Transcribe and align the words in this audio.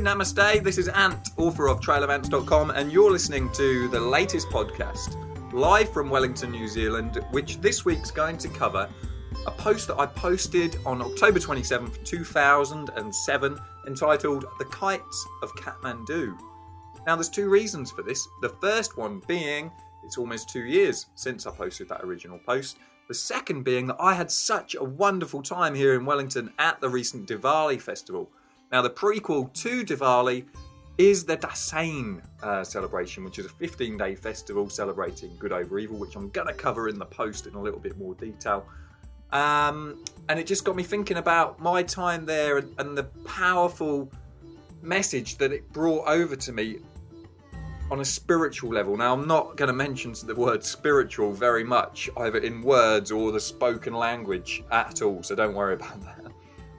Namaste. 0.00 0.62
This 0.62 0.78
is 0.78 0.88
Ant, 0.88 1.30
author 1.36 1.68
of 1.68 1.80
trailofants.com, 1.80 2.70
and 2.70 2.92
you're 2.92 3.10
listening 3.10 3.50
to 3.52 3.88
the 3.88 4.00
latest 4.00 4.48
podcast, 4.48 5.16
live 5.52 5.92
from 5.92 6.10
Wellington, 6.10 6.50
New 6.50 6.68
Zealand, 6.68 7.24
which 7.30 7.58
this 7.58 7.84
week's 7.84 8.10
going 8.10 8.38
to 8.38 8.48
cover 8.48 8.88
a 9.46 9.50
post 9.50 9.88
that 9.88 9.98
I 9.98 10.06
posted 10.06 10.76
on 10.86 11.02
October 11.02 11.38
27th, 11.38 12.04
2007, 12.04 13.58
entitled 13.86 14.44
The 14.58 14.64
Kites 14.66 15.26
of 15.42 15.54
Kathmandu. 15.56 16.38
Now, 17.06 17.16
there's 17.16 17.28
two 17.28 17.48
reasons 17.48 17.90
for 17.90 18.02
this. 18.02 18.26
The 18.42 18.48
first 18.60 18.96
one 18.96 19.22
being 19.26 19.70
it's 20.04 20.18
almost 20.18 20.50
two 20.50 20.64
years 20.64 21.06
since 21.14 21.46
I 21.46 21.50
posted 21.50 21.88
that 21.88 22.02
original 22.02 22.38
post. 22.38 22.78
The 23.08 23.14
second 23.14 23.62
being 23.62 23.86
that 23.86 23.96
I 23.98 24.14
had 24.14 24.30
such 24.30 24.74
a 24.74 24.84
wonderful 24.84 25.42
time 25.42 25.74
here 25.74 25.94
in 25.94 26.04
Wellington 26.04 26.52
at 26.58 26.80
the 26.80 26.88
recent 26.88 27.28
Diwali 27.28 27.80
festival. 27.80 28.30
Now, 28.74 28.82
the 28.82 28.90
prequel 28.90 29.52
to 29.52 29.84
Diwali 29.84 30.46
is 30.98 31.24
the 31.24 31.36
Dashain 31.36 32.20
uh, 32.42 32.64
celebration, 32.64 33.22
which 33.22 33.38
is 33.38 33.46
a 33.46 33.50
15 33.50 33.96
day 33.96 34.16
festival 34.16 34.68
celebrating 34.68 35.30
good 35.38 35.52
over 35.52 35.78
evil, 35.78 35.96
which 35.96 36.16
I'm 36.16 36.28
going 36.30 36.48
to 36.48 36.52
cover 36.52 36.88
in 36.88 36.98
the 36.98 37.06
post 37.06 37.46
in 37.46 37.54
a 37.54 37.62
little 37.62 37.78
bit 37.78 37.96
more 37.96 38.16
detail. 38.16 38.66
Um, 39.30 40.04
and 40.28 40.40
it 40.40 40.48
just 40.48 40.64
got 40.64 40.74
me 40.74 40.82
thinking 40.82 41.18
about 41.18 41.60
my 41.60 41.84
time 41.84 42.26
there 42.26 42.58
and, 42.58 42.74
and 42.80 42.98
the 42.98 43.04
powerful 43.24 44.10
message 44.82 45.38
that 45.38 45.52
it 45.52 45.72
brought 45.72 46.08
over 46.08 46.34
to 46.34 46.50
me 46.50 46.80
on 47.92 48.00
a 48.00 48.04
spiritual 48.04 48.72
level. 48.72 48.96
Now, 48.96 49.12
I'm 49.12 49.28
not 49.28 49.56
going 49.56 49.68
to 49.68 49.72
mention 49.72 50.14
the 50.24 50.34
word 50.34 50.64
spiritual 50.64 51.32
very 51.32 51.62
much, 51.62 52.10
either 52.16 52.38
in 52.38 52.60
words 52.60 53.12
or 53.12 53.30
the 53.30 53.38
spoken 53.38 53.94
language 53.94 54.64
at 54.72 55.00
all, 55.00 55.22
so 55.22 55.36
don't 55.36 55.54
worry 55.54 55.74
about 55.74 56.00
that. 56.00 56.23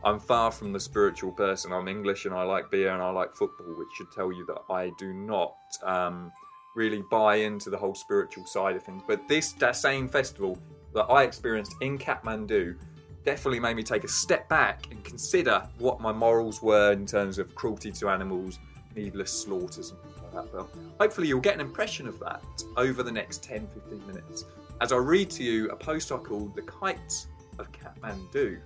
I'm 0.05 0.19
far 0.19 0.51
from 0.51 0.71
the 0.71 0.79
spiritual 0.79 1.31
person. 1.31 1.73
I'm 1.73 1.87
English 1.87 2.25
and 2.25 2.33
I 2.35 2.43
like 2.43 2.69
beer 2.69 2.93
and 2.93 3.01
I 3.01 3.09
like 3.09 3.35
football, 3.35 3.73
which 3.75 3.87
should 3.97 4.11
tell 4.11 4.31
you 4.31 4.45
that 4.45 4.61
I 4.71 4.91
do 4.99 5.11
not 5.13 5.55
um, 5.81 6.31
really 6.75 7.03
buy 7.09 7.37
into 7.37 7.71
the 7.71 7.77
whole 7.77 7.95
spiritual 7.95 8.45
side 8.45 8.75
of 8.75 8.83
things. 8.83 9.01
But 9.07 9.27
this 9.27 9.53
that 9.53 9.75
same 9.75 10.07
festival 10.07 10.59
that 10.93 11.05
I 11.05 11.23
experienced 11.23 11.73
in 11.81 11.97
Kathmandu 11.97 12.77
definitely 13.23 13.59
made 13.59 13.75
me 13.75 13.81
take 13.81 14.03
a 14.03 14.07
step 14.07 14.47
back 14.47 14.85
and 14.91 15.03
consider 15.03 15.67
what 15.79 15.99
my 15.99 16.11
morals 16.11 16.61
were 16.61 16.91
in 16.91 17.07
terms 17.07 17.39
of 17.39 17.55
cruelty 17.55 17.91
to 17.93 18.09
animals, 18.09 18.59
needless 18.95 19.31
slaughters, 19.31 19.89
and 19.89 19.99
things 20.01 20.17
like 20.21 20.33
that. 20.33 20.53
Well, 20.53 20.69
hopefully, 20.99 21.29
you'll 21.29 21.41
get 21.41 21.55
an 21.55 21.61
impression 21.61 22.07
of 22.07 22.19
that 22.19 22.43
over 22.77 23.01
the 23.01 23.11
next 23.11 23.41
10 23.41 23.67
15 23.67 24.05
minutes 24.05 24.45
as 24.81 24.91
I 24.91 24.97
read 24.97 25.31
to 25.31 25.43
you 25.43 25.69
a 25.69 25.75
post 25.75 26.11
I 26.11 26.17
called 26.17 26.53
The 26.55 26.61
Kites 26.61 27.27
of 27.57 27.71
Kathmandu. 27.71 28.59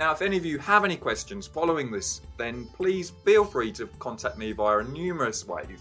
Now, 0.00 0.12
if 0.12 0.22
any 0.22 0.38
of 0.38 0.46
you 0.46 0.56
have 0.60 0.82
any 0.86 0.96
questions 0.96 1.46
following 1.46 1.90
this, 1.90 2.22
then 2.38 2.64
please 2.74 3.10
feel 3.22 3.44
free 3.44 3.70
to 3.72 3.86
contact 3.98 4.38
me 4.38 4.52
via 4.52 4.82
numerous 4.82 5.46
ways. 5.46 5.78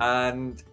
And 0.00 0.64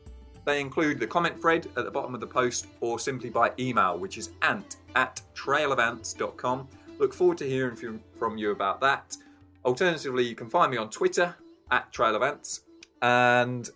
they 0.44 0.60
include 0.60 1.00
the 1.00 1.06
comment 1.06 1.40
thread 1.40 1.68
at 1.78 1.86
the 1.86 1.92
bottom 1.92 2.16
of 2.16 2.20
the 2.20 2.26
post 2.26 2.66
or 2.82 2.98
simply 2.98 3.30
by 3.30 3.52
email, 3.60 4.00
which 4.00 4.18
is 4.18 4.32
ant 4.42 4.78
at 4.96 5.22
trailofants.com. 5.36 6.68
Look 6.98 7.14
forward 7.14 7.38
to 7.38 7.48
hearing 7.48 8.02
from 8.18 8.38
you 8.40 8.50
about 8.50 8.82
that. 8.82 9.18
Alternatively, 9.64 10.24
you 10.24 10.34
can 10.34 10.50
find 10.50 10.72
me 10.72 10.78
on 10.78 10.90
Twitter 10.90 11.36
at 11.70 11.94
trailofants. 11.94 12.62
And 13.04 13.70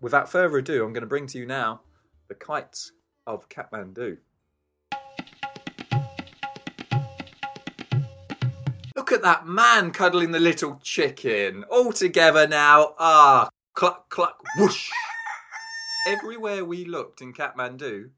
without 0.00 0.30
further 0.30 0.58
ado, 0.58 0.84
I'm 0.84 0.92
going 0.92 1.00
to 1.00 1.08
bring 1.08 1.26
to 1.26 1.38
you 1.38 1.46
now 1.46 1.80
the 2.28 2.36
kites 2.36 2.92
of 3.26 3.48
Kathmandu. 3.48 4.18
At 9.18 9.22
that 9.24 9.48
man 9.48 9.90
cuddling 9.90 10.30
the 10.30 10.38
little 10.38 10.78
chicken. 10.80 11.64
All 11.64 11.92
together 11.92 12.46
now. 12.46 12.94
Ah, 13.00 13.48
cluck, 13.74 14.08
cluck, 14.10 14.40
whoosh. 14.56 14.88
Everywhere 16.06 16.64
we 16.64 16.84
looked 16.84 17.20
in 17.20 17.32
Kathmandu, 17.32 18.10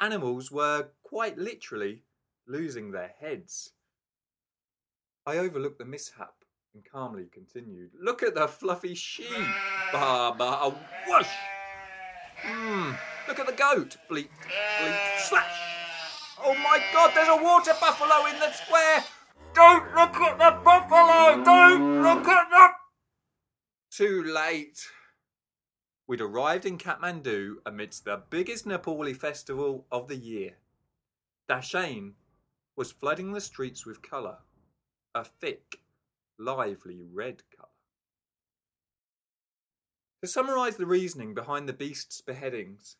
animals 0.00 0.50
were 0.50 0.88
quite 1.04 1.38
literally 1.38 2.02
losing 2.48 2.90
their 2.90 3.12
heads. 3.20 3.70
I 5.24 5.38
overlooked 5.38 5.78
the 5.78 5.84
mishap 5.84 6.34
and 6.74 6.84
calmly 6.84 7.28
continued. 7.32 7.92
Look 8.00 8.24
at 8.24 8.34
the 8.34 8.48
fluffy 8.48 8.96
sheep. 8.96 9.28
Bah, 9.92 10.34
bah, 10.36 10.72
whoosh. 11.06 11.28
Hmm. 12.42 12.92
Look 13.28 13.38
at 13.38 13.46
the 13.46 13.52
goat. 13.52 13.96
Bleep, 14.10 14.28
bleep, 14.80 15.18
slash. 15.20 15.60
Oh 16.42 16.54
my 16.54 16.82
god, 16.92 17.12
there's 17.14 17.28
a 17.28 17.42
water 17.42 17.74
buffalo 17.80 18.26
in 18.26 18.40
the 18.40 18.50
square. 18.52 19.04
Don't 19.54 19.94
look 19.94 20.14
at 20.16 20.38
the 20.38 20.60
buffalo! 20.64 21.44
Don't 21.44 22.02
look 22.02 22.26
at 22.28 22.50
the. 22.50 22.68
Too 23.90 24.22
late. 24.22 24.88
We'd 26.06 26.20
arrived 26.20 26.64
in 26.64 26.78
Kathmandu 26.78 27.56
amidst 27.66 28.04
the 28.04 28.22
biggest 28.30 28.66
Nepali 28.66 29.14
festival 29.14 29.86
of 29.92 30.08
the 30.08 30.16
year. 30.16 30.56
Dashain 31.48 32.12
was 32.76 32.92
flooding 32.92 33.32
the 33.32 33.40
streets 33.40 33.84
with 33.84 34.02
colour, 34.02 34.38
a 35.14 35.24
thick, 35.24 35.80
lively 36.38 37.02
red 37.02 37.42
colour. 37.54 37.68
To 40.22 40.28
summarise 40.28 40.76
the 40.76 40.86
reasoning 40.86 41.34
behind 41.34 41.68
the 41.68 41.72
beast's 41.72 42.20
beheadings, 42.20 42.96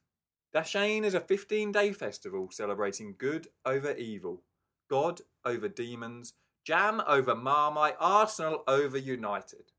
Dashain 0.54 1.04
is 1.04 1.14
a 1.14 1.20
15 1.20 1.72
day 1.72 1.92
festival 1.92 2.50
celebrating 2.50 3.14
good 3.18 3.48
over 3.64 3.92
evil, 3.92 4.42
God 4.88 5.20
over 5.44 5.68
demons, 5.68 6.34
Jam 6.64 7.02
over 7.06 7.34
Marmite, 7.34 7.96
Arsenal 7.98 8.62
over 8.66 8.98
United. 8.98 9.72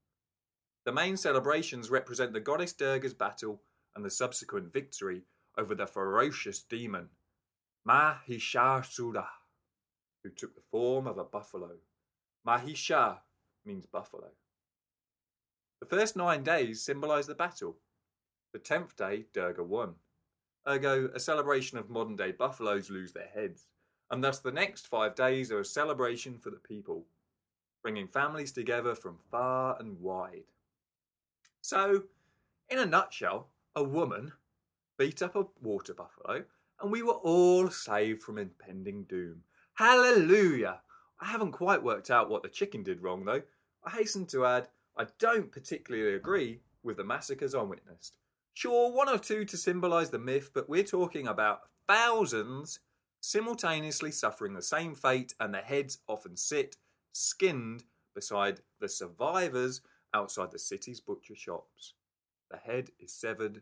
The 0.86 0.92
main 0.92 1.18
celebrations 1.18 1.90
represent 1.90 2.34
the 2.34 2.40
goddess 2.40 2.74
Durga's 2.74 3.14
battle 3.14 3.62
and 3.96 4.04
the 4.04 4.10
subsequent 4.10 4.72
victory 4.72 5.24
over 5.58 5.76
the 5.76 5.86
ferocious 5.86 6.62
demon 6.62 7.10
Mahishasura, 7.88 9.28
who 10.24 10.30
took 10.30 10.56
the 10.56 10.62
form 10.72 11.08
of 11.08 11.18
a 11.18 11.24
buffalo. 11.24 11.72
Mahisha 12.48 13.20
means 13.66 13.86
buffalo. 13.86 14.30
The 15.80 15.88
first 15.88 16.16
nine 16.16 16.44
days 16.44 16.82
symbolise 16.84 17.28
the 17.28 17.36
battle. 17.36 17.78
The 18.54 18.60
tenth 18.60 18.96
day, 18.96 19.26
Durga 19.34 19.64
won. 19.64 19.96
Ergo, 20.68 21.10
a 21.14 21.20
celebration 21.20 21.78
of 21.78 21.90
modern 21.90 22.16
day 22.16 22.32
buffaloes 22.32 22.90
lose 22.90 23.14
their 23.14 23.30
heads 23.34 23.68
and 24.12 24.24
thus 24.24 24.40
the 24.40 24.52
next 24.52 24.88
five 24.88 25.16
days 25.16 25.52
are 25.52 25.60
a 25.60 25.66
celebration 25.66 26.38
for 26.38 26.50
the 26.50 26.58
people, 26.58 27.06
bringing 27.82 28.08
families 28.08 28.52
together 28.52 28.96
from 28.96 29.18
far 29.30 29.78
and 29.80 30.00
wide. 30.00 30.52
So, 31.62 32.04
in 32.70 32.80
a 32.80 32.86
nutshell, 32.86 33.50
a 33.76 33.84
woman 33.84 34.32
beat 34.98 35.22
up 35.22 35.36
a 35.36 35.46
water 35.62 35.94
buffalo, 35.94 36.44
and 36.82 36.92
we 36.92 37.04
were 37.04 37.14
all 37.14 37.70
saved 37.70 38.24
from 38.24 38.38
impending 38.38 39.04
doom. 39.04 39.44
Hallelujah! 39.76 40.82
I 41.22 41.26
haven't 41.26 41.52
quite 41.52 41.84
worked 41.84 42.10
out 42.10 42.30
what 42.30 42.44
the 42.44 42.50
chicken 42.50 42.84
did 42.84 43.02
wrong, 43.02 43.26
though. 43.26 43.42
I 43.84 43.92
hasten 43.92 44.26
to 44.28 44.46
add, 44.46 44.68
I 44.98 45.08
don't 45.20 45.52
particularly 45.52 46.16
agree 46.16 46.60
with 46.84 46.98
the 46.98 47.04
massacres 47.04 47.56
I 47.56 47.62
witnessed. 47.62 48.18
Sure, 48.54 48.92
one 48.92 49.08
or 49.08 49.18
two 49.18 49.46
to 49.46 49.58
symbolise 49.58 50.10
the 50.10 50.20
myth, 50.20 50.52
but 50.54 50.68
we're 50.68 50.84
talking 50.84 51.28
about 51.28 51.62
thousands 51.88 52.80
simultaneously 53.22 54.12
suffering 54.12 54.54
the 54.54 54.62
same 54.62 54.96
fate, 54.96 55.34
and 55.40 55.54
their 55.54 55.62
heads 55.62 56.00
often 56.08 56.36
sit, 56.36 56.78
skinned, 57.12 57.84
beside 58.16 58.62
the 58.80 58.90
survivors 58.90 59.82
outside 60.14 60.52
the 60.52 60.60
city's 60.60 61.00
butcher 61.00 61.36
shops. 61.36 61.94
The 62.52 62.58
head 62.58 62.90
is 63.00 63.14
severed, 63.14 63.62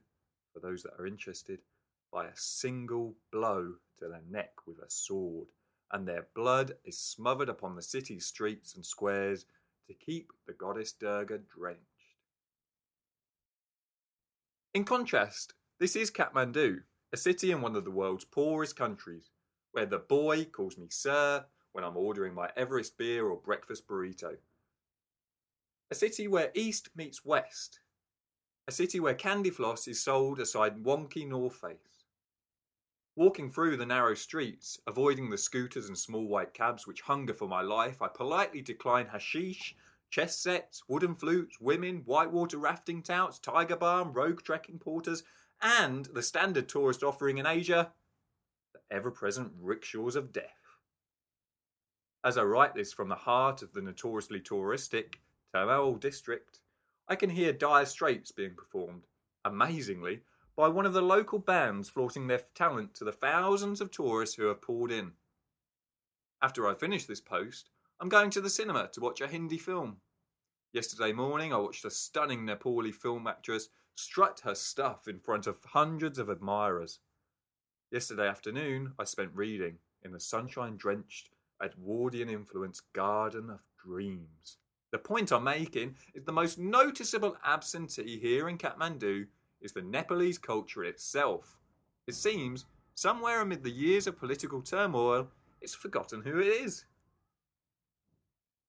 for 0.53 0.59
those 0.59 0.83
that 0.83 0.93
are 0.97 1.05
interested, 1.05 1.59
by 2.11 2.25
a 2.25 2.35
single 2.35 3.15
blow 3.31 3.73
to 3.99 4.07
the 4.07 4.21
neck 4.29 4.53
with 4.65 4.79
a 4.79 4.89
sword, 4.89 5.47
and 5.91 6.07
their 6.07 6.27
blood 6.35 6.73
is 6.85 6.97
smothered 6.97 7.49
upon 7.49 7.75
the 7.75 7.81
city's 7.81 8.25
streets 8.25 8.75
and 8.75 8.85
squares 8.85 9.45
to 9.87 9.93
keep 9.93 10.31
the 10.45 10.53
goddess 10.53 10.91
Durga 10.91 11.39
drenched. 11.39 11.81
In 14.73 14.83
contrast, 14.83 15.53
this 15.79 15.95
is 15.95 16.11
Kathmandu, 16.11 16.81
a 17.11 17.17
city 17.17 17.51
in 17.51 17.61
one 17.61 17.75
of 17.75 17.83
the 17.83 17.91
world's 17.91 18.25
poorest 18.25 18.75
countries, 18.75 19.31
where 19.77 19.85
the 19.85 19.99
boy 19.99 20.43
calls 20.43 20.75
me 20.75 20.87
sir 20.89 21.45
when 21.71 21.83
I'm 21.83 21.95
ordering 21.95 22.33
my 22.33 22.49
Everest 22.57 22.97
beer 22.97 23.27
or 23.27 23.37
breakfast 23.37 23.87
burrito. 23.87 24.37
A 25.91 25.93
city 25.93 26.27
where 26.27 26.49
East 26.55 26.89
meets 26.95 27.23
West. 27.23 27.81
A 28.67 28.71
city 28.71 28.99
where 28.99 29.13
candy 29.13 29.51
floss 29.51 29.87
is 29.87 30.03
sold 30.03 30.39
aside 30.39 30.83
wonky 30.83 31.27
North 31.27 31.57
Face. 31.57 32.05
Walking 33.15 33.51
through 33.51 33.77
the 33.77 33.85
narrow 33.85 34.15
streets, 34.15 34.79
avoiding 34.87 35.29
the 35.29 35.37
scooters 35.37 35.87
and 35.87 35.95
small 35.95 36.27
white 36.27 36.55
cabs 36.55 36.87
which 36.87 37.01
hunger 37.01 37.35
for 37.35 37.47
my 37.47 37.61
life, 37.61 38.01
I 38.01 38.07
politely 38.07 38.63
decline 38.63 39.05
hashish, 39.05 39.75
chess 40.09 40.39
sets, 40.39 40.81
wooden 40.87 41.13
flutes, 41.13 41.61
women, 41.61 41.97
whitewater 41.97 42.57
rafting 42.57 43.03
touts, 43.03 43.37
tiger 43.37 43.75
balm, 43.75 44.11
rogue 44.11 44.41
trekking 44.41 44.79
porters, 44.79 45.21
and 45.61 46.05
the 46.05 46.23
standard 46.23 46.67
tourist 46.67 47.03
offering 47.03 47.37
in 47.37 47.45
Asia 47.45 47.91
ever 48.91 49.11
present 49.11 49.51
rickshaws 49.59 50.15
of 50.15 50.31
death. 50.31 50.77
As 52.23 52.37
I 52.37 52.43
write 52.43 52.75
this 52.75 52.93
from 52.93 53.09
the 53.09 53.15
heart 53.15 53.61
of 53.61 53.73
the 53.73 53.81
notoriously 53.81 54.39
touristic 54.39 55.15
Thamel 55.53 55.99
district, 55.99 56.59
I 57.07 57.15
can 57.15 57.29
hear 57.29 57.53
Dire 57.53 57.85
Straits 57.85 58.31
being 58.31 58.55
performed, 58.55 59.07
amazingly, 59.45 60.23
by 60.55 60.67
one 60.67 60.85
of 60.85 60.93
the 60.93 61.01
local 61.01 61.39
bands 61.39 61.89
flaunting 61.89 62.27
their 62.27 62.41
talent 62.55 62.95
to 62.95 63.05
the 63.05 63.11
thousands 63.11 63.79
of 63.79 63.91
tourists 63.91 64.35
who 64.35 64.45
have 64.45 64.61
poured 64.61 64.91
in. 64.91 65.13
After 66.41 66.67
I 66.67 66.73
finish 66.73 67.05
this 67.05 67.21
post, 67.21 67.69
I'm 67.99 68.09
going 68.09 68.29
to 68.31 68.41
the 68.41 68.49
cinema 68.49 68.89
to 68.93 69.01
watch 69.01 69.21
a 69.21 69.27
Hindi 69.27 69.57
film. 69.57 70.01
Yesterday 70.73 71.13
morning, 71.13 71.53
I 71.53 71.57
watched 71.57 71.85
a 71.85 71.89
stunning 71.89 72.45
Nepali 72.45 72.93
film 72.93 73.25
actress 73.25 73.69
strut 73.95 74.41
her 74.41 74.53
stuff 74.53 75.07
in 75.07 75.19
front 75.19 75.47
of 75.47 75.63
hundreds 75.63 76.19
of 76.19 76.29
admirers. 76.29 76.99
Yesterday 77.89 78.27
afternoon, 78.27 78.91
I 78.99 79.05
spent 79.05 79.31
reading 79.33 79.77
in 80.03 80.11
the 80.11 80.19
sunshine 80.19 80.75
drenched 80.75 81.29
Edwardian 81.63 82.27
influence 82.27 82.81
Garden 82.91 83.49
of 83.49 83.61
Dreams. 83.81 84.57
The 84.91 84.97
point 84.97 85.31
I'm 85.31 85.45
making 85.45 85.95
is 86.13 86.25
the 86.25 86.33
most 86.33 86.59
noticeable 86.59 87.37
absentee 87.45 88.19
here 88.19 88.49
in 88.49 88.57
Kathmandu 88.57 89.27
is 89.61 89.71
the 89.71 89.83
Nepalese 89.83 90.37
culture 90.37 90.83
itself. 90.83 91.61
It 92.07 92.15
seems, 92.15 92.65
somewhere 92.93 93.39
amid 93.39 93.63
the 93.63 93.71
years 93.71 94.05
of 94.05 94.19
political 94.19 94.61
turmoil, 94.61 95.29
it's 95.61 95.73
forgotten 95.73 96.23
who 96.23 96.39
it 96.39 96.47
is. 96.47 96.83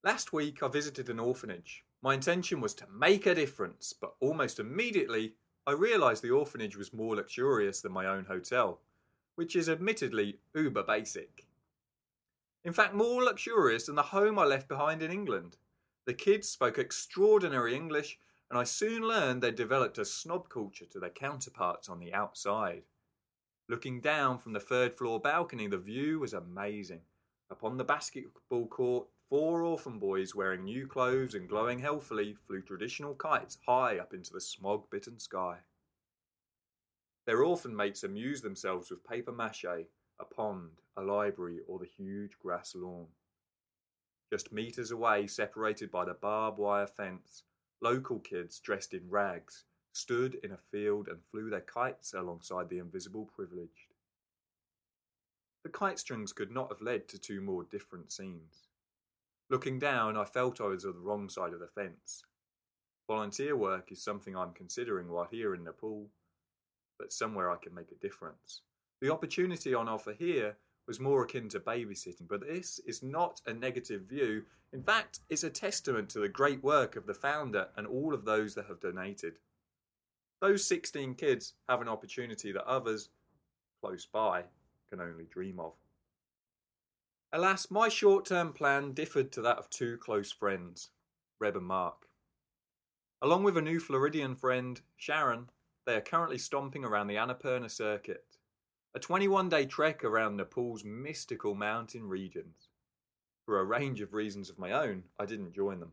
Last 0.04 0.32
week 0.32 0.62
I 0.62 0.68
visited 0.68 1.08
an 1.08 1.18
orphanage. 1.18 1.84
My 2.02 2.14
intention 2.14 2.60
was 2.60 2.74
to 2.74 2.86
make 2.96 3.26
a 3.26 3.34
difference, 3.34 3.92
but 3.92 4.14
almost 4.20 4.60
immediately 4.60 5.34
I 5.66 5.72
realised 5.72 6.22
the 6.22 6.30
orphanage 6.30 6.76
was 6.76 6.92
more 6.92 7.16
luxurious 7.16 7.80
than 7.80 7.90
my 7.90 8.06
own 8.06 8.24
hotel 8.24 8.80
which 9.38 9.54
is 9.54 9.68
admittedly 9.68 10.40
uber 10.52 10.82
basic. 10.82 11.46
In 12.64 12.72
fact, 12.72 12.92
more 12.92 13.22
luxurious 13.22 13.86
than 13.86 13.94
the 13.94 14.02
home 14.02 14.36
I 14.36 14.44
left 14.44 14.66
behind 14.66 15.00
in 15.00 15.12
England. 15.12 15.58
The 16.06 16.12
kids 16.12 16.48
spoke 16.48 16.76
extraordinary 16.76 17.72
English, 17.72 18.18
and 18.50 18.58
I 18.58 18.64
soon 18.64 19.04
learned 19.04 19.40
they 19.40 19.52
developed 19.52 19.96
a 19.96 20.04
snob 20.04 20.48
culture 20.48 20.86
to 20.86 20.98
their 20.98 21.10
counterparts 21.10 21.88
on 21.88 22.00
the 22.00 22.12
outside. 22.12 22.82
Looking 23.68 24.00
down 24.00 24.38
from 24.38 24.54
the 24.54 24.58
third 24.58 24.98
floor 24.98 25.20
balcony, 25.20 25.68
the 25.68 25.78
view 25.78 26.18
was 26.18 26.32
amazing. 26.32 27.02
Upon 27.48 27.76
the 27.76 27.84
basketball 27.84 28.66
court, 28.66 29.06
four 29.28 29.62
orphan 29.62 30.00
boys 30.00 30.34
wearing 30.34 30.64
new 30.64 30.88
clothes 30.88 31.36
and 31.36 31.48
glowing 31.48 31.78
healthily 31.78 32.34
flew 32.48 32.60
traditional 32.60 33.14
kites 33.14 33.56
high 33.64 33.98
up 33.98 34.12
into 34.12 34.32
the 34.32 34.40
smog 34.40 34.90
bitten 34.90 35.20
sky. 35.20 35.58
Their 37.28 37.44
orphan 37.44 37.76
mates 37.76 38.04
amuse 38.04 38.40
themselves 38.40 38.90
with 38.90 39.04
paper 39.04 39.32
mache, 39.32 39.62
a 39.66 40.24
pond, 40.34 40.80
a 40.96 41.02
library, 41.02 41.60
or 41.68 41.78
the 41.78 41.84
huge 41.84 42.38
grass 42.38 42.74
lawn. 42.74 43.08
Just 44.32 44.50
metres 44.50 44.90
away, 44.90 45.26
separated 45.26 45.90
by 45.90 46.06
the 46.06 46.14
barbed 46.14 46.56
wire 46.56 46.86
fence, 46.86 47.42
local 47.82 48.18
kids 48.18 48.58
dressed 48.58 48.94
in 48.94 49.10
rags 49.10 49.64
stood 49.92 50.36
in 50.42 50.52
a 50.52 50.56
field 50.56 51.06
and 51.06 51.22
flew 51.30 51.50
their 51.50 51.60
kites 51.60 52.14
alongside 52.14 52.70
the 52.70 52.78
invisible 52.78 53.26
privileged. 53.36 53.92
The 55.64 55.68
kite 55.68 55.98
strings 55.98 56.32
could 56.32 56.50
not 56.50 56.70
have 56.70 56.80
led 56.80 57.08
to 57.08 57.18
two 57.18 57.42
more 57.42 57.62
different 57.62 58.10
scenes. 58.10 58.68
Looking 59.50 59.78
down, 59.78 60.16
I 60.16 60.24
felt 60.24 60.62
I 60.62 60.68
was 60.68 60.86
on 60.86 60.94
the 60.94 61.00
wrong 61.00 61.28
side 61.28 61.52
of 61.52 61.60
the 61.60 61.66
fence. 61.66 62.24
Volunteer 63.06 63.54
work 63.54 63.92
is 63.92 64.02
something 64.02 64.34
I'm 64.34 64.54
considering 64.54 65.08
while 65.08 65.28
here 65.30 65.54
in 65.54 65.64
Nepal 65.64 66.08
but 66.98 67.12
somewhere 67.12 67.50
I 67.50 67.56
can 67.56 67.74
make 67.74 67.92
a 67.92 68.06
difference. 68.06 68.62
The 69.00 69.12
opportunity 69.12 69.74
on 69.74 69.88
offer 69.88 70.12
here 70.12 70.56
was 70.86 70.98
more 70.98 71.22
akin 71.22 71.48
to 71.50 71.60
babysitting, 71.60 72.26
but 72.28 72.40
this 72.40 72.80
is 72.86 73.02
not 73.02 73.40
a 73.46 73.52
negative 73.52 74.02
view. 74.02 74.42
In 74.72 74.82
fact, 74.82 75.20
it's 75.28 75.44
a 75.44 75.50
testament 75.50 76.08
to 76.10 76.20
the 76.20 76.28
great 76.28 76.62
work 76.64 76.96
of 76.96 77.06
the 77.06 77.14
founder 77.14 77.68
and 77.76 77.86
all 77.86 78.14
of 78.14 78.24
those 78.24 78.54
that 78.54 78.66
have 78.66 78.80
donated. 78.80 79.38
Those 80.40 80.64
16 80.66 81.14
kids 81.14 81.54
have 81.68 81.82
an 81.82 81.88
opportunity 81.88 82.52
that 82.52 82.64
others, 82.64 83.10
close 83.80 84.06
by, 84.06 84.44
can 84.88 85.00
only 85.00 85.26
dream 85.26 85.60
of. 85.60 85.74
Alas, 87.32 87.70
my 87.70 87.90
short 87.90 88.24
term 88.24 88.52
plan 88.54 88.92
differed 88.92 89.30
to 89.32 89.42
that 89.42 89.58
of 89.58 89.68
two 89.68 89.98
close 89.98 90.32
friends, 90.32 90.88
Reb 91.38 91.56
and 91.56 91.66
Mark. 91.66 92.08
Along 93.20 93.42
with 93.42 93.56
a 93.56 93.62
new 93.62 93.80
Floridian 93.80 94.34
friend, 94.34 94.80
Sharon, 94.96 95.50
they 95.88 95.96
are 95.96 96.02
currently 96.02 96.36
stomping 96.36 96.84
around 96.84 97.06
the 97.06 97.14
Annapurna 97.14 97.70
circuit, 97.70 98.22
a 98.94 98.98
21 98.98 99.48
day 99.48 99.64
trek 99.64 100.04
around 100.04 100.36
Nepal's 100.36 100.84
mystical 100.84 101.54
mountain 101.54 102.06
regions. 102.06 102.68
For 103.46 103.58
a 103.58 103.64
range 103.64 104.02
of 104.02 104.12
reasons 104.12 104.50
of 104.50 104.58
my 104.58 104.72
own, 104.72 105.04
I 105.18 105.24
didn't 105.24 105.54
join 105.54 105.80
them. 105.80 105.92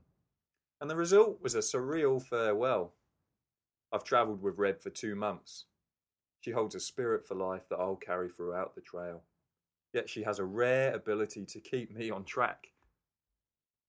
And 0.81 0.89
the 0.89 0.97
result 0.97 1.41
was 1.41 1.55
a 1.55 1.59
surreal 1.59 2.21
farewell. 2.21 2.91
I've 3.93 4.03
travelled 4.03 4.41
with 4.41 4.57
Reb 4.57 4.81
for 4.81 4.89
two 4.89 5.15
months. 5.15 5.63
She 6.41 6.51
holds 6.51 6.75
a 6.75 6.81
spirit 6.81 7.25
for 7.25 7.35
life 7.35 7.69
that 7.69 7.79
I'll 7.79 7.95
carry 7.95 8.27
throughout 8.27 8.75
the 8.75 8.81
trail. 8.81 9.21
Yet 9.93 10.09
she 10.09 10.23
has 10.23 10.39
a 10.39 10.43
rare 10.43 10.93
ability 10.93 11.45
to 11.45 11.61
keep 11.61 11.95
me 11.95 12.11
on 12.11 12.25
track. 12.25 12.67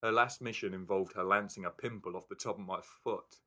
Her 0.04 0.12
last 0.12 0.40
mission 0.40 0.72
involved 0.72 1.14
her 1.16 1.24
lancing 1.24 1.64
a 1.64 1.70
pimple 1.70 2.16
off 2.16 2.28
the 2.28 2.36
top 2.36 2.60
of 2.60 2.64
my 2.64 2.78
foot. 3.02 3.40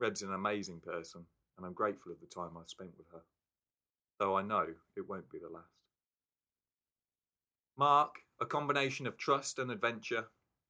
Reb's 0.00 0.22
an 0.22 0.34
amazing 0.34 0.80
person 0.80 1.26
and 1.56 1.66
I'm 1.66 1.72
grateful 1.72 2.12
of 2.12 2.20
the 2.20 2.26
time 2.26 2.56
I've 2.58 2.68
spent 2.68 2.90
with 2.96 3.06
her, 3.12 3.22
though 4.18 4.36
I 4.36 4.42
know 4.42 4.66
it 4.96 5.08
won't 5.08 5.30
be 5.30 5.38
the 5.38 5.48
last. 5.48 5.66
Mark, 7.76 8.16
a 8.40 8.46
combination 8.46 9.06
of 9.06 9.16
trust 9.16 9.58
and 9.58 9.70
adventure, 9.70 10.26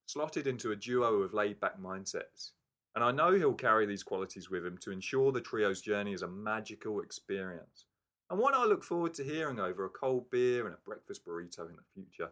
slotted 0.06 0.47
into 0.47 0.73
a 0.73 0.77
duo 0.77 1.23
of 1.23 1.35
laid 1.35 1.61
back 1.61 1.79
mindsets, 1.81 2.53
and 2.94 3.05
I 3.05 3.12
know 3.12 3.33
he'll 3.33 3.55
carry 3.55 3.87
these 3.87 4.03
qualities 4.03 4.50
with 4.50 4.65
him 4.65 4.79
to 4.79 4.91
ensure 4.91 5.31
the 5.31 5.41
trio's 5.41 5.81
journey 5.81 6.12
is 6.12 6.23
a 6.23 6.29
magical 6.29 7.00
experience, 7.00 7.87
and 8.31 8.38
one 8.38 8.55
I 8.55 8.65
look 8.65 8.83
forward 8.83 9.15
to 9.15 9.25
hearing 9.25 9.61
over 9.61 9.85
a 9.85 9.91
cold 9.91 10.31
beer 10.31 10.67
and 10.67 10.75
a 10.75 10.79
breakfast 10.85 11.25
burrito 11.25 11.69
in 11.69 11.77
the 11.77 11.83
future. 11.94 12.31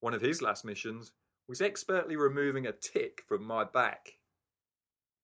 One 0.00 0.14
of 0.14 0.20
his 0.20 0.42
last 0.42 0.64
missions 0.64 1.12
was 1.48 1.60
expertly 1.60 2.16
removing 2.16 2.66
a 2.66 2.72
tick 2.72 3.22
from 3.26 3.44
my 3.44 3.64
back 3.64 4.18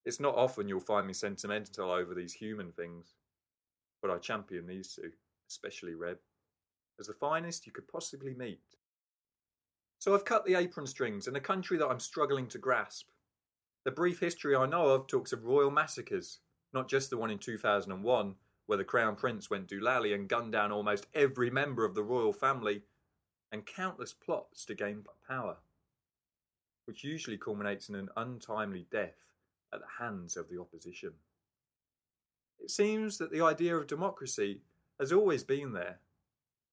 it's 0.04 0.20
not 0.20 0.34
often 0.34 0.69
you'll 0.69 0.81
find 0.81 1.06
me 1.06 1.12
sentimental 1.12 1.91
over 1.91 2.15
these 2.15 2.32
human 2.32 2.72
things, 2.72 3.15
but 4.00 4.10
I 4.10 4.19
champion 4.19 4.67
these 4.67 4.94
two, 4.94 5.10
especially 5.48 5.94
Reb, 5.94 6.19
as 6.98 7.06
the 7.06 7.15
finest 7.15 7.67
you 7.67 7.72
could 7.72 7.86
possibly 7.86 8.34
meet. 8.34 8.60
So 10.00 10.15
I've 10.15 10.24
cut 10.24 10.44
the 10.44 10.56
apron 10.56 10.86
strings 10.88 11.29
in 11.29 11.36
a 11.36 11.41
country 11.41 11.79
that 11.79 11.86
I'm 11.86 12.00
struggling 12.00 12.48
to 12.48 12.58
grasp. 12.58 13.08
The 13.84 13.93
brief 13.93 14.19
history 14.19 14.56
I 14.56 14.67
know 14.67 14.88
of 14.88 15.06
talks 15.06 15.32
of 15.32 15.44
royal 15.44 15.70
massacres, 15.70 16.41
not 16.72 16.88
just 16.88 17.10
the 17.10 17.17
one 17.17 17.31
in 17.31 17.38
2001, 17.38 18.34
where 18.67 18.79
the 18.79 18.84
Crown 18.84 19.15
Prince 19.15 19.50
went 19.50 19.69
doolally 19.69 20.15
and 20.15 20.29
gunned 20.29 20.53
down 20.53 20.72
almost 20.72 21.06
every 21.15 21.50
member 21.50 21.84
of 21.84 21.94
the 21.94 22.03
royal 22.03 22.32
family, 22.32 22.82
and 23.53 23.67
countless 23.67 24.12
plots 24.12 24.65
to 24.65 24.74
gain 24.74 25.05
power, 25.29 25.56
which 26.86 27.05
usually 27.05 27.36
culminates 27.36 27.88
in 27.88 27.94
an 27.94 28.08
untimely 28.17 28.86
death 28.91 29.31
at 29.72 29.81
the 29.81 30.05
hands 30.05 30.36
of 30.36 30.48
the 30.48 30.60
opposition. 30.60 31.12
It 32.60 32.70
seems 32.70 33.19
that 33.19 33.32
the 33.32 33.43
idea 33.43 33.76
of 33.76 33.86
democracy 33.86 34.60
has 35.00 35.12
always 35.12 35.43
been 35.43 35.72
there. 35.72 35.98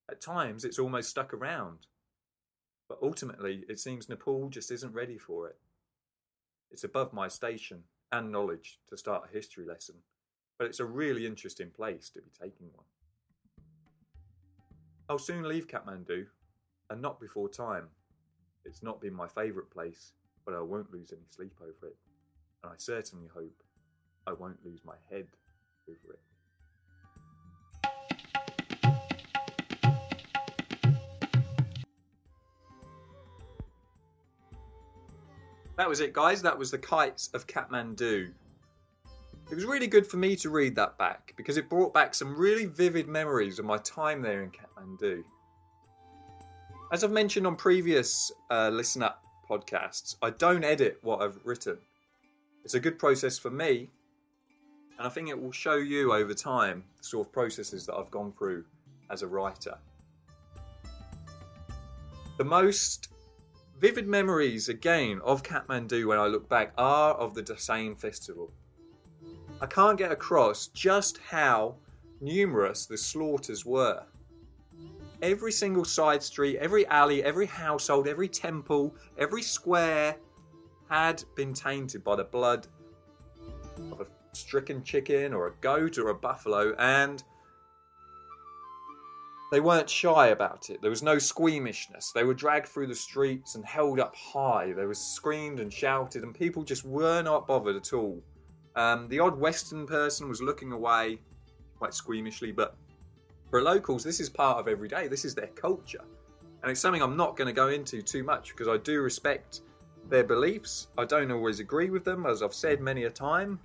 At 0.09 0.21
times, 0.21 0.65
it's 0.65 0.79
almost 0.79 1.09
stuck 1.09 1.33
around. 1.33 1.87
But 2.87 2.99
ultimately, 3.01 3.65
it 3.69 3.79
seems 3.79 4.09
Nepal 4.09 4.49
just 4.49 4.71
isn't 4.71 4.93
ready 4.93 5.17
for 5.17 5.47
it. 5.47 5.57
It's 6.71 6.83
above 6.83 7.13
my 7.13 7.27
station 7.27 7.83
and 8.11 8.31
knowledge 8.31 8.79
to 8.89 8.97
start 8.97 9.29
a 9.29 9.33
history 9.33 9.65
lesson, 9.65 9.95
but 10.57 10.67
it's 10.67 10.79
a 10.79 10.85
really 10.85 11.25
interesting 11.25 11.69
place 11.69 12.09
to 12.09 12.21
be 12.21 12.31
taking 12.39 12.67
one. 12.73 12.85
I'll 15.07 15.19
soon 15.19 15.47
leave 15.47 15.67
Kathmandu, 15.67 16.25
and 16.89 17.01
not 17.01 17.19
before 17.19 17.49
time. 17.49 17.87
It's 18.65 18.83
not 18.83 19.01
been 19.01 19.13
my 19.13 19.27
favourite 19.27 19.69
place, 19.71 20.13
but 20.45 20.53
I 20.53 20.61
won't 20.61 20.91
lose 20.91 21.11
any 21.11 21.25
sleep 21.29 21.55
over 21.61 21.87
it 21.87 21.95
and 22.63 22.71
I 22.71 22.75
certainly 22.77 23.27
hope 23.33 23.63
I 24.27 24.33
won't 24.33 24.63
lose 24.65 24.81
my 24.85 24.95
head 25.09 25.27
over 25.87 26.13
it. 26.13 26.19
That 35.77 35.87
was 35.87 36.01
it, 36.01 36.11
guys. 36.11 36.41
That 36.41 36.59
was 36.59 36.71
The 36.71 36.77
Kites 36.77 37.29
of 37.33 37.47
Kathmandu. 37.47 38.33
It 39.49 39.55
was 39.55 39.63
really 39.63 39.87
good 39.87 40.05
for 40.05 40.17
me 40.17 40.35
to 40.35 40.49
read 40.49 40.75
that 40.75 40.97
back 40.97 41.33
because 41.37 41.55
it 41.55 41.69
brought 41.69 41.93
back 41.93 42.13
some 42.13 42.35
really 42.35 42.65
vivid 42.65 43.07
memories 43.07 43.59
of 43.59 43.65
my 43.65 43.77
time 43.77 44.21
there 44.21 44.43
in 44.43 44.51
Kathmandu. 44.51 45.23
As 46.91 47.03
I've 47.03 47.11
mentioned 47.11 47.47
on 47.47 47.55
previous 47.55 48.31
uh, 48.51 48.69
Listen 48.69 49.03
Up 49.03 49.23
podcasts, 49.49 50.17
I 50.21 50.31
don't 50.31 50.65
edit 50.65 50.99
what 51.01 51.21
I've 51.21 51.39
written. 51.45 51.77
It's 52.69 52.75
a 52.75 52.79
good 52.79 52.99
process 52.99 53.39
for 53.39 53.49
me, 53.49 53.89
and 54.99 55.07
I 55.07 55.09
think 55.09 55.27
it 55.27 55.41
will 55.41 55.51
show 55.51 55.77
you 55.77 56.13
over 56.13 56.35
time 56.35 56.83
the 56.99 57.03
sort 57.03 57.25
of 57.25 57.33
processes 57.33 57.87
that 57.87 57.95
I've 57.95 58.11
gone 58.11 58.31
through 58.37 58.63
as 59.09 59.23
a 59.23 59.27
writer. 59.27 59.75
The 62.37 62.43
most 62.43 63.09
vivid 63.79 64.07
memories 64.07 64.69
again 64.69 65.19
of 65.23 65.41
Kathmandu 65.41 66.05
when 66.09 66.19
I 66.19 66.27
look 66.27 66.47
back 66.47 66.73
are 66.77 67.15
of 67.15 67.33
the 67.33 67.41
Dashain 67.41 67.99
festival. 67.99 68.51
I 69.59 69.65
can't 69.65 69.97
get 69.97 70.11
across 70.11 70.67
just 70.67 71.17
how 71.27 71.73
numerous 72.21 72.85
the 72.85 72.99
slaughters 72.99 73.65
were. 73.65 74.03
Every 75.23 75.51
single 75.51 75.85
side 75.85 76.21
street, 76.21 76.57
every 76.57 76.85
alley, 76.85 77.23
every 77.23 77.47
household, 77.47 78.07
every 78.07 78.27
temple, 78.27 78.93
every 79.17 79.41
square 79.41 80.17
had 80.89 81.23
been 81.35 81.53
tainted 81.53 82.03
by 82.03 82.15
the 82.15 82.23
blood 82.23 82.67
of 83.91 84.01
a 84.01 84.07
stricken 84.33 84.83
chicken 84.83 85.33
or 85.33 85.47
a 85.47 85.53
goat 85.61 85.97
or 85.97 86.09
a 86.09 86.15
buffalo, 86.15 86.75
and 86.77 87.23
they 89.51 89.59
weren't 89.59 89.89
shy 89.89 90.27
about 90.27 90.69
it. 90.69 90.81
There 90.81 90.89
was 90.89 91.01
no 91.01 91.17
squeamishness. 91.17 92.11
They 92.13 92.23
were 92.23 92.33
dragged 92.33 92.67
through 92.67 92.87
the 92.87 92.95
streets 92.95 93.55
and 93.55 93.65
held 93.65 93.99
up 93.99 94.15
high. 94.15 94.73
They 94.73 94.85
were 94.85 94.93
screamed 94.93 95.59
and 95.59 95.73
shouted, 95.73 96.23
and 96.23 96.33
people 96.33 96.63
just 96.63 96.85
were 96.85 97.21
not 97.21 97.47
bothered 97.47 97.75
at 97.75 97.93
all. 97.93 98.21
Um, 98.75 99.07
the 99.07 99.19
odd 99.19 99.39
Western 99.39 99.87
person 99.87 100.29
was 100.29 100.41
looking 100.41 100.71
away 100.71 101.19
quite 101.77 101.91
squeamishly, 101.91 102.55
but 102.55 102.75
for 103.49 103.61
locals, 103.61 104.03
this 104.03 104.19
is 104.19 104.29
part 104.29 104.59
of 104.59 104.67
every 104.67 104.87
day. 104.87 105.07
This 105.07 105.25
is 105.25 105.33
their 105.33 105.47
culture. 105.47 106.03
And 106.61 106.71
it's 106.71 106.79
something 106.79 107.01
I'm 107.01 107.17
not 107.17 107.35
going 107.35 107.47
to 107.47 107.53
go 107.53 107.69
into 107.69 108.01
too 108.01 108.23
much 108.23 108.49
because 108.49 108.67
I 108.67 108.77
do 108.77 109.01
respect 109.01 109.61
their 110.09 110.23
beliefs. 110.23 110.87
I 110.97 111.05
don't 111.05 111.31
always 111.31 111.59
agree 111.59 111.89
with 111.89 112.03
them, 112.03 112.25
as 112.25 112.41
I've 112.41 112.53
said 112.53 112.81
many 112.81 113.03
a 113.05 113.09
time. 113.09 113.59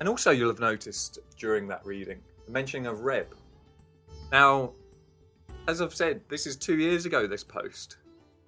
And 0.00 0.08
also, 0.08 0.30
you'll 0.30 0.50
have 0.50 0.60
noticed 0.60 1.18
during 1.38 1.68
that 1.68 1.84
reading 1.84 2.20
the 2.46 2.52
mentioning 2.52 2.86
of 2.86 3.00
Reb. 3.00 3.34
Now, 4.32 4.72
as 5.68 5.80
I've 5.80 5.94
said, 5.94 6.22
this 6.28 6.46
is 6.46 6.56
two 6.56 6.76
years 6.78 7.06
ago, 7.06 7.26
this 7.26 7.44
post. 7.44 7.98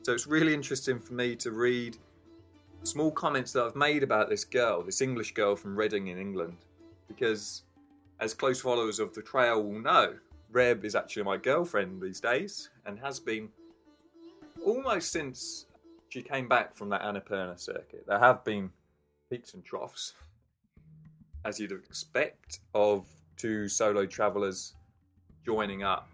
So 0.02 0.12
it's 0.12 0.26
really 0.26 0.52
interesting 0.52 0.98
for 0.98 1.14
me 1.14 1.36
to 1.36 1.52
read 1.52 1.96
small 2.82 3.10
comments 3.10 3.52
that 3.52 3.64
I've 3.64 3.76
made 3.76 4.02
about 4.02 4.28
this 4.28 4.44
girl, 4.44 4.82
this 4.82 5.00
English 5.00 5.32
girl 5.34 5.56
from 5.56 5.76
Reading 5.76 6.08
in 6.08 6.18
England. 6.18 6.56
Because, 7.06 7.62
as 8.20 8.34
close 8.34 8.60
followers 8.60 8.98
of 8.98 9.14
the 9.14 9.22
trail 9.22 9.62
will 9.62 9.80
know, 9.80 10.14
Reb 10.50 10.84
is 10.84 10.94
actually 10.94 11.22
my 11.22 11.36
girlfriend 11.36 12.02
these 12.02 12.20
days 12.20 12.70
and 12.86 12.98
has 12.98 13.20
been 13.20 13.48
almost 14.64 15.12
since 15.12 15.66
she 16.14 16.22
came 16.22 16.46
back 16.46 16.76
from 16.76 16.90
that 16.90 17.02
Annapurna 17.02 17.58
circuit. 17.58 18.04
There 18.06 18.20
have 18.20 18.44
been 18.44 18.70
peaks 19.28 19.54
and 19.54 19.64
troughs, 19.64 20.12
as 21.44 21.58
you'd 21.58 21.72
expect, 21.72 22.60
of 22.72 23.08
two 23.36 23.68
solo 23.68 24.06
travellers 24.06 24.76
joining 25.44 25.82
up 25.82 26.08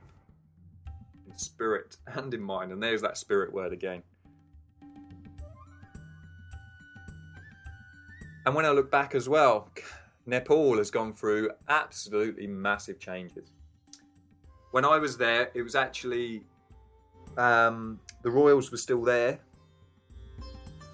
in 1.27 1.37
spirit 1.37 1.99
and 2.07 2.33
in 2.33 2.41
mind. 2.41 2.73
And 2.73 2.83
there's 2.83 3.03
that 3.03 3.19
spirit 3.19 3.53
word 3.53 3.75
again. 3.75 4.03
And 8.47 8.55
when 8.55 8.65
I 8.65 8.71
look 8.71 8.91
back 8.91 9.15
as 9.15 9.29
well, 9.29 9.69
Nepal 10.25 10.79
has 10.79 10.91
gone 10.91 11.13
through 11.13 11.51
absolutely 11.69 12.47
massive 12.47 12.99
changes. 12.99 13.51
When 14.71 14.87
I 14.87 14.97
was 14.97 15.19
there, 15.19 15.51
it 15.53 15.61
was 15.61 15.75
actually 15.75 16.41
um, 17.37 18.01
the 18.23 18.31
royals 18.31 18.71
were 18.71 18.79
still 18.79 19.03
there 19.03 19.41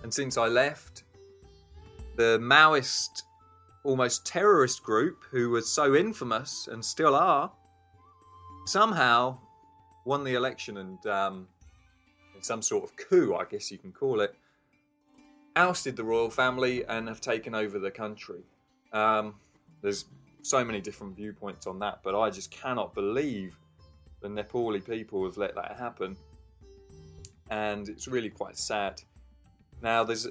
and 0.07 0.15
since 0.15 0.39
I 0.39 0.47
left, 0.47 1.03
the 2.15 2.39
Maoist, 2.41 3.25
almost 3.83 4.25
terrorist 4.25 4.85
group 4.85 5.25
who 5.33 5.51
was 5.51 5.69
so 5.69 5.97
infamous 5.97 6.69
and 6.71 6.85
still 6.85 7.17
are, 7.17 7.51
somehow 8.67 9.37
won 10.05 10.23
the 10.23 10.35
election 10.35 10.77
and, 10.77 11.05
um, 11.07 11.49
in 12.37 12.43
some 12.45 12.63
sort 12.63 12.85
of 12.85 12.95
coup, 12.97 13.35
I 13.35 13.47
guess 13.47 13.73
you 13.73 13.79
can 13.79 13.91
call 13.91 14.21
it, 14.21 14.37
ousted 15.57 15.97
the 15.97 16.05
royal 16.05 16.31
family 16.31 16.85
and 16.85 17.09
have 17.09 17.21
taken 17.21 17.53
over 17.53 17.81
the 17.81 17.91
country. 17.91 18.45
Um, 18.93 19.35
there's 19.83 20.05
so 20.43 20.65
many 20.65 20.81
different 20.81 21.17
viewpoints 21.17 21.67
on 21.67 21.81
that, 21.81 21.99
but 22.05 22.17
I 22.17 22.31
just 22.31 22.53
cannot 22.53 22.95
believe 22.95 23.59
the 24.21 24.29
Nepali 24.29 24.89
people 24.89 25.25
have 25.25 25.37
let 25.37 25.57
that 25.57 25.77
happen. 25.77 26.17
And 27.51 27.89
it's 27.89 28.07
really 28.07 28.31
quite 28.31 28.57
sad. 28.57 29.03
Now, 29.83 30.05
there's 30.05 30.27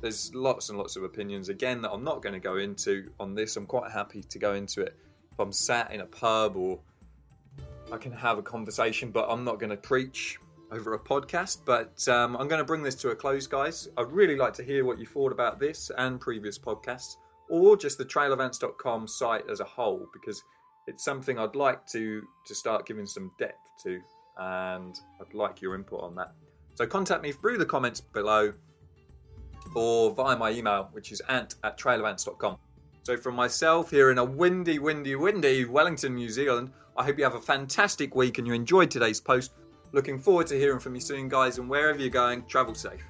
there's 0.00 0.34
lots 0.34 0.68
and 0.68 0.78
lots 0.78 0.96
of 0.96 1.04
opinions 1.04 1.48
again 1.48 1.82
that 1.82 1.90
I'm 1.90 2.04
not 2.04 2.22
going 2.22 2.34
to 2.34 2.40
go 2.40 2.56
into 2.56 3.10
on 3.18 3.34
this. 3.34 3.56
I'm 3.56 3.66
quite 3.66 3.90
happy 3.90 4.22
to 4.22 4.38
go 4.38 4.54
into 4.54 4.82
it 4.82 4.94
if 5.32 5.40
I'm 5.40 5.52
sat 5.52 5.92
in 5.92 6.00
a 6.00 6.06
pub 6.06 6.56
or 6.56 6.78
I 7.92 7.98
can 7.98 8.12
have 8.12 8.38
a 8.38 8.42
conversation, 8.42 9.10
but 9.10 9.28
I'm 9.28 9.44
not 9.44 9.60
going 9.60 9.70
to 9.70 9.76
preach 9.76 10.38
over 10.70 10.94
a 10.94 10.98
podcast. 10.98 11.58
But 11.64 12.06
um, 12.08 12.36
I'm 12.36 12.48
going 12.48 12.58
to 12.58 12.64
bring 12.64 12.82
this 12.82 12.94
to 12.96 13.10
a 13.10 13.14
close, 13.14 13.46
guys. 13.46 13.88
I'd 13.96 14.10
really 14.10 14.36
like 14.36 14.54
to 14.54 14.62
hear 14.62 14.84
what 14.84 14.98
you 14.98 15.06
thought 15.06 15.32
about 15.32 15.60
this 15.60 15.90
and 15.96 16.20
previous 16.20 16.58
podcasts, 16.58 17.16
or 17.48 17.76
just 17.76 17.98
the 17.98 18.04
trailofants.com 18.04 19.06
site 19.06 19.48
as 19.48 19.60
a 19.60 19.64
whole, 19.64 20.08
because 20.12 20.42
it's 20.86 21.04
something 21.04 21.38
I'd 21.38 21.56
like 21.56 21.86
to 21.88 22.22
to 22.46 22.54
start 22.54 22.86
giving 22.86 23.06
some 23.06 23.30
depth 23.38 23.60
to, 23.84 24.00
and 24.38 24.98
I'd 25.20 25.34
like 25.34 25.62
your 25.62 25.74
input 25.74 26.02
on 26.02 26.14
that. 26.16 26.32
So 26.76 26.86
contact 26.86 27.22
me 27.22 27.32
through 27.32 27.58
the 27.58 27.66
comments 27.66 28.00
below 28.00 28.52
or 29.74 30.14
via 30.14 30.36
my 30.36 30.50
email, 30.50 30.88
which 30.92 31.10
is 31.10 31.20
ant 31.28 31.56
at 31.64 31.78
trailofants.com. 31.78 32.58
So 33.02 33.16
from 33.16 33.34
myself 33.34 33.90
here 33.90 34.10
in 34.10 34.18
a 34.18 34.24
windy, 34.24 34.78
windy, 34.78 35.16
windy 35.16 35.64
Wellington, 35.64 36.14
New 36.14 36.28
Zealand, 36.28 36.72
I 36.96 37.04
hope 37.04 37.18
you 37.18 37.24
have 37.24 37.34
a 37.34 37.40
fantastic 37.40 38.14
week 38.14 38.38
and 38.38 38.46
you 38.46 38.52
enjoyed 38.52 38.90
today's 38.90 39.20
post. 39.20 39.52
Looking 39.92 40.18
forward 40.18 40.48
to 40.48 40.58
hearing 40.58 40.80
from 40.80 40.94
you 40.94 41.00
soon, 41.00 41.28
guys, 41.28 41.58
and 41.58 41.68
wherever 41.68 41.98
you're 41.98 42.10
going, 42.10 42.44
travel 42.46 42.74
safe. 42.74 43.02